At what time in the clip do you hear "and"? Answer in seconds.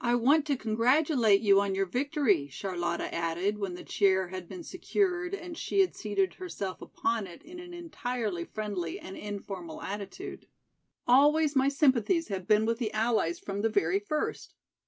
5.36-5.56, 8.98-9.16